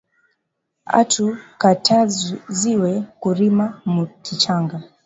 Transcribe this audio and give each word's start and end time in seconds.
Atu 1.01 1.25
kataziwe 1.61 2.91
ku 3.21 3.27
rima 3.37 3.67
mu 3.93 4.03
kichanga 4.25 4.75